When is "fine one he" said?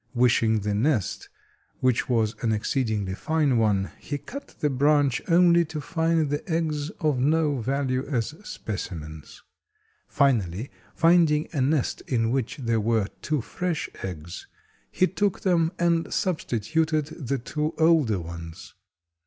3.13-4.17